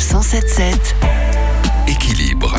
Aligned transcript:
177 0.00 0.96
Équilibre. 1.86 2.56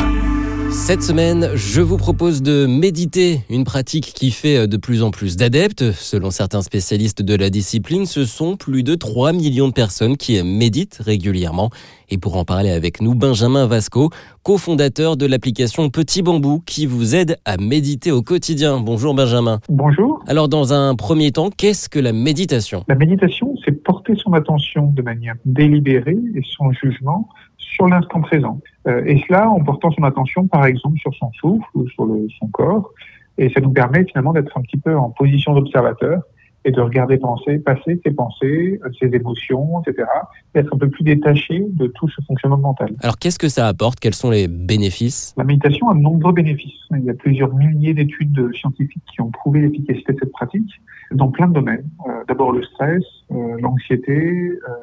Cette 0.69 1.01
semaine, 1.01 1.49
je 1.55 1.81
vous 1.81 1.97
propose 1.97 2.43
de 2.43 2.67
méditer, 2.67 3.41
une 3.49 3.63
pratique 3.63 4.13
qui 4.13 4.29
fait 4.29 4.67
de 4.67 4.77
plus 4.77 5.01
en 5.01 5.09
plus 5.09 5.37
d'adeptes. 5.37 5.91
Selon 5.91 6.29
certains 6.29 6.61
spécialistes 6.61 7.23
de 7.23 7.35
la 7.35 7.49
discipline, 7.49 8.05
ce 8.05 8.25
sont 8.25 8.57
plus 8.57 8.83
de 8.83 8.93
3 8.93 9.33
millions 9.33 9.67
de 9.67 9.73
personnes 9.73 10.17
qui 10.17 10.41
méditent 10.43 10.99
régulièrement. 11.03 11.71
Et 12.09 12.17
pour 12.17 12.35
en 12.37 12.45
parler 12.45 12.71
avec 12.71 13.01
nous, 13.01 13.15
Benjamin 13.15 13.65
Vasco, 13.67 14.09
cofondateur 14.43 15.17
de 15.17 15.25
l'application 15.25 15.89
Petit 15.89 16.21
Bambou, 16.21 16.61
qui 16.65 16.85
vous 16.85 17.15
aide 17.15 17.37
à 17.45 17.57
méditer 17.57 18.11
au 18.11 18.21
quotidien. 18.21 18.79
Bonjour 18.79 19.13
Benjamin. 19.13 19.59
Bonjour. 19.69 20.21
Alors 20.27 20.47
dans 20.47 20.73
un 20.73 20.95
premier 20.95 21.31
temps, 21.31 21.49
qu'est-ce 21.49 21.89
que 21.89 21.99
la 21.99 22.13
méditation? 22.13 22.83
La 22.87 22.95
méditation, 22.95 23.50
c'est 23.63 23.83
porter 23.83 24.15
son 24.15 24.33
attention 24.33 24.87
de 24.87 25.01
manière 25.01 25.35
délibérée 25.45 26.17
et 26.35 26.41
son 26.43 26.71
jugement 26.71 27.29
sur 27.57 27.87
l'instant 27.87 28.21
présent. 28.21 28.59
Euh, 28.87 29.03
et 29.05 29.23
cela 29.27 29.49
en 29.49 29.63
portant 29.63 29.91
son 29.91 30.03
attention, 30.03 30.47
par 30.47 30.65
exemple, 30.65 30.97
sur 30.99 31.13
son 31.15 31.31
souffle 31.33 31.67
ou 31.73 31.87
sur 31.89 32.05
le, 32.05 32.27
son 32.39 32.47
corps. 32.47 32.91
Et 33.37 33.49
ça 33.49 33.61
nous 33.61 33.71
permet 33.71 34.05
finalement 34.05 34.33
d'être 34.33 34.55
un 34.57 34.61
petit 34.61 34.77
peu 34.77 34.95
en 34.95 35.09
position 35.09 35.53
d'observateur 35.53 36.21
et 36.63 36.71
de 36.71 36.79
regarder 36.79 37.17
penser, 37.17 37.57
passer 37.57 37.99
ses 38.05 38.11
pensées, 38.11 38.79
ses 38.99 39.07
émotions, 39.07 39.81
etc. 39.81 40.07
D'être 40.53 40.73
un 40.73 40.77
peu 40.77 40.89
plus 40.89 41.03
détaché 41.03 41.65
de 41.67 41.87
tout 41.87 42.07
ce 42.09 42.21
fonctionnement 42.21 42.57
mental. 42.57 42.93
Alors 43.01 43.17
qu'est-ce 43.17 43.39
que 43.39 43.49
ça 43.49 43.67
apporte? 43.67 43.99
Quels 43.99 44.13
sont 44.13 44.29
les 44.29 44.47
bénéfices? 44.47 45.33
La 45.37 45.43
méditation 45.43 45.89
a 45.89 45.95
de 45.95 45.99
nombreux 45.99 46.33
bénéfices. 46.33 46.79
Il 46.91 47.03
y 47.03 47.09
a 47.09 47.15
plusieurs 47.15 47.53
milliers 47.55 47.93
d'études 47.93 48.53
scientifiques 48.53 49.03
qui 49.11 49.21
ont 49.21 49.31
prouvé 49.31 49.61
l'efficacité 49.61 50.13
de 50.13 50.19
cette 50.19 50.31
pratique 50.31 50.81
dans 51.11 51.29
plein 51.29 51.47
de 51.47 51.53
domaines. 51.53 51.89
Euh, 52.07 52.23
D'abord 52.27 52.51
le 52.51 52.63
stress, 52.63 53.03
euh, 53.31 53.59
l'anxiété, 53.59 54.13
euh, 54.13 54.73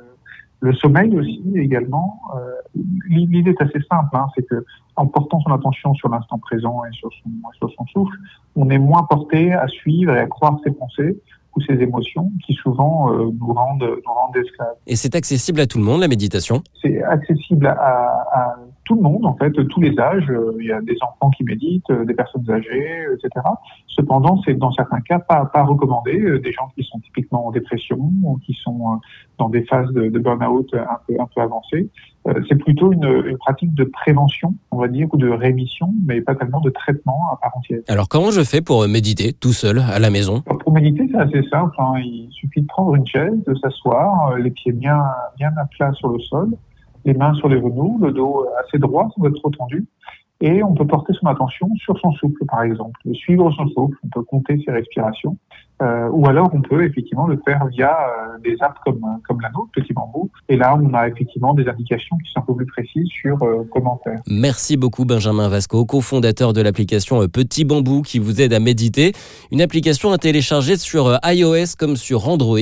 le 0.61 0.73
sommeil 0.73 1.17
aussi 1.17 1.53
également. 1.55 2.21
L'idée 3.09 3.51
est 3.51 3.63
assez 3.63 3.81
simple, 3.89 4.09
hein, 4.15 4.27
c'est 4.35 4.45
que 4.45 4.65
en 4.97 5.07
portant 5.07 5.41
son 5.41 5.53
attention 5.53 5.95
sur 5.95 6.09
l'instant 6.09 6.39
présent 6.41 6.83
et 6.85 6.93
sur 6.93 7.13
son 7.13 7.87
souffle, 7.87 8.17
on 8.57 8.69
est 8.69 8.79
moins 8.79 9.05
porté 9.05 9.53
à 9.53 9.69
suivre 9.69 10.17
et 10.17 10.19
à 10.19 10.27
croire 10.27 10.59
ses 10.65 10.73
pensées 10.73 11.17
ou 11.59 11.61
ses 11.63 11.83
émotions 11.83 12.31
qui 12.47 12.55
souvent 12.55 13.13
euh, 13.13 13.31
nous 13.41 13.53
rendent 13.53 13.83
nous 13.83 14.13
rendent 14.13 14.37
esclaves. 14.37 14.77
Et 14.87 14.97
c'est 14.97 15.15
accessible 15.15 15.61
à 15.61 15.67
tout 15.67 15.79
le 15.79 15.85
monde 15.85 16.01
la 16.01 16.09
méditation? 16.09 16.63
C'est 16.81 17.03
accessible 17.03 17.67
à, 17.67 17.73
à, 17.75 18.57
tout 18.85 18.95
le 18.95 19.03
monde 19.03 19.27
en 19.27 19.37
fait, 19.37 19.53
tous 19.69 19.81
les 19.81 19.99
âges. 19.99 20.33
Il 20.61 20.67
y 20.67 20.73
a 20.73 20.81
des 20.81 20.97
enfants 21.03 21.31
qui 21.31 21.45
méditent, 21.45 21.93
des 21.93 22.15
personnes 22.15 22.49
âgées, 22.51 23.05
etc. 23.13 23.45
Cependant, 23.87 24.41
c'est 24.45 24.55
dans 24.55 24.73
certains 24.73 25.01
cas 25.01 25.19
pas, 25.19 25.45
pas 25.45 25.63
recommandé. 25.65 26.41
Des 26.41 26.53
gens 26.53 26.71
qui 26.75 26.83
sont 26.85 26.99
typiquement 27.01 27.49
en 27.49 27.51
dépression 27.51 27.99
ou 28.23 28.39
qui 28.39 28.55
sont 28.55 29.01
dans 29.37 29.51
des 29.51 29.65
phases 29.65 29.91
de, 29.93 30.09
de 30.09 30.19
burn-out 30.19 30.71
un 30.75 30.99
peu 31.07 31.15
un 31.21 31.27
peu 31.27 31.41
avancées. 31.43 31.91
C'est 32.49 32.57
plutôt 32.57 32.93
une, 32.93 33.25
une 33.27 33.39
pratique 33.39 33.75
de 33.75 33.85
prévention, 33.85 34.55
on 34.71 34.79
va 34.79 34.89
dire, 34.89 35.09
ou 35.13 35.17
de 35.17 35.29
rémission, 35.29 35.93
mais 36.07 36.21
pas 36.21 36.35
tellement 36.35 36.61
de 36.61 36.71
traitement 36.71 37.19
à 37.33 37.37
part 37.37 37.57
entière. 37.57 37.81
Alors 37.89 38.09
comment 38.09 38.31
je 38.31 38.43
fais 38.43 38.61
pour 38.61 38.87
méditer 38.87 39.33
tout 39.33 39.53
seul 39.53 39.79
à 39.79 39.99
la 39.99 40.11
maison? 40.11 40.43
Pour 40.69 40.75
méditer, 40.75 41.09
c'est 41.11 41.17
assez 41.17 41.49
simple. 41.49 41.75
Hein. 41.79 41.95
Il 41.97 42.29
suffit 42.31 42.61
de 42.61 42.67
prendre 42.67 42.95
une 42.95 43.07
chaise, 43.07 43.43
de 43.47 43.55
s'asseoir, 43.55 44.37
les 44.37 44.51
pieds 44.51 44.73
bien, 44.73 45.03
bien 45.39 45.51
à 45.57 45.65
plat 45.65 45.91
sur 45.95 46.11
le 46.11 46.19
sol, 46.19 46.51
les 47.07 47.15
mains 47.15 47.33
sur 47.37 47.49
les 47.49 47.57
genoux, 47.57 47.99
le 48.03 48.13
dos 48.13 48.47
assez 48.63 48.77
droit 48.77 49.09
sans 49.17 49.25
être 49.25 49.37
trop 49.37 49.49
tendu. 49.49 49.87
Et 50.41 50.63
on 50.63 50.75
peut 50.75 50.87
porter 50.87 51.13
son 51.21 51.27
attention 51.27 51.69
sur 51.77 51.99
son 51.99 52.13
souffle, 52.13 52.45
par 52.47 52.63
exemple, 52.63 52.99
suivre 53.13 53.51
son 53.53 53.67
souffle. 53.69 53.97
On 54.05 54.09
peut 54.09 54.23
compter 54.23 54.63
ses 54.65 54.71
respirations. 54.71 55.37
Euh, 55.81 56.09
ou 56.11 56.27
alors 56.27 56.51
on 56.53 56.61
peut 56.61 56.85
effectivement 56.85 57.29
le 57.29 57.41
faire 57.45 57.65
via 57.67 57.97
euh, 57.97 58.39
des 58.43 58.57
apps 58.61 58.79
comme, 58.85 59.01
comme 59.27 59.41
la 59.41 59.51
nôtre, 59.51 59.71
Petit 59.73 59.93
Bambou. 59.93 60.29
Et 60.49 60.57
là, 60.57 60.77
on 60.81 60.93
a 60.93 61.07
effectivement 61.07 61.55
des 61.55 61.69
indications 61.69 62.17
qui 62.25 62.33
sont 62.33 62.41
un 62.41 62.43
peu 62.43 62.57
plus 62.57 62.67
précises 62.67 63.07
sur 63.09 63.41
euh, 63.43 63.63
comment 63.73 64.01
faire. 64.03 64.19
Merci 64.29 64.77
beaucoup 64.77 65.05
Benjamin 65.05 65.49
Vasco, 65.49 65.85
cofondateur 65.85 66.53
de 66.53 66.61
l'application 66.63 67.27
Petit 67.29 67.65
Bambou 67.65 68.03
qui 68.03 68.19
vous 68.19 68.41
aide 68.41 68.53
à 68.53 68.61
méditer. 68.61 69.13
Une 69.53 69.63
application 69.63 70.11
à 70.11 70.19
télécharger 70.19 70.77
sur 70.77 71.17
iOS 71.25 71.77
comme 71.79 71.97
sur 71.97 72.29
Android. 72.29 72.59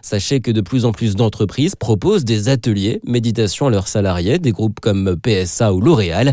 Sachez 0.00 0.40
que 0.40 0.50
de 0.50 0.62
plus 0.62 0.86
en 0.86 0.92
plus 0.92 1.16
d'entreprises 1.16 1.76
proposent 1.76 2.24
des 2.24 2.48
ateliers 2.48 3.00
méditation 3.06 3.66
à 3.66 3.70
leurs 3.70 3.88
salariés, 3.88 4.38
des 4.38 4.52
groupes 4.52 4.80
comme 4.80 5.16
PSA 5.22 5.74
ou 5.74 5.80
L'Oréal, 5.80 6.32